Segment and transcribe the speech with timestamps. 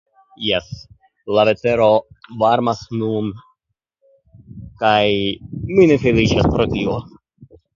[0.43, 0.69] Jes,
[1.37, 1.89] la vetero
[2.43, 3.29] varmas nun
[4.85, 5.03] kaj
[5.71, 6.99] mi ne feliĉas pro tio.